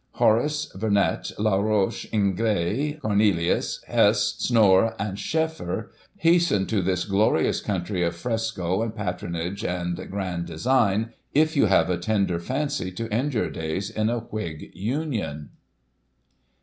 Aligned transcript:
Horace 0.13 0.73
Vernet, 0.75 1.31
La 1.37 1.57
Roche, 1.57 2.07
Ingres, 2.11 2.99
Cornelius, 3.03 3.83
Hess, 3.85 4.33
Snorr, 4.39 4.95
and 4.97 5.19
Scheffer, 5.19 5.91
hasten 6.17 6.65
to 6.65 6.81
this 6.81 7.05
glorious 7.05 7.61
country 7.61 8.01
of 8.01 8.15
fresco 8.15 8.81
and 8.81 8.95
patronage, 8.95 9.63
and 9.63 9.97
grand 10.09 10.47
design, 10.47 11.13
if 11.35 11.55
you 11.55 11.67
have 11.67 11.91
a 11.91 11.99
tender 11.99 12.39
fancy 12.39 12.91
to 12.93 13.13
end 13.13 13.35
your 13.35 13.51
days 13.51 13.91
in 13.91 14.09
a 14.09 14.21
Whig 14.21 14.71
Union." 14.73 15.51